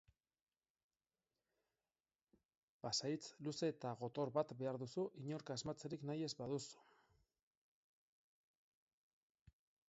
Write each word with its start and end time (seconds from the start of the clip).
Pasahitz 2.85 3.27
luze 3.49 3.69
eta 3.73 3.91
gotor 3.99 4.31
bat 4.39 4.55
behar 4.63 4.81
duzu 4.85 5.05
inork 5.27 5.53
asmatzerik 5.57 6.09
nahi 6.13 6.25
ez 6.29 6.33
baduzu. 6.41 6.83